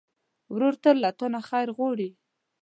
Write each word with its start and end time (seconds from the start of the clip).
ورور 0.53 0.75
تل 0.83 0.95
له 1.03 1.11
تا 1.17 1.25
نه 1.33 1.41
خیر 1.49 1.67
غواړي. 1.77 2.09